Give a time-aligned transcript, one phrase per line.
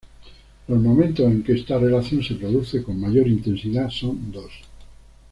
[0.67, 4.51] Los momentos en que esta relación se produce con mayor intensidad son dos.